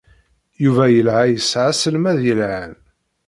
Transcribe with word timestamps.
Yuba 0.63 0.85
yella 0.95 1.17
yesɛa 1.25 1.67
aselmad 1.71 2.19
yelhan. 2.25 2.73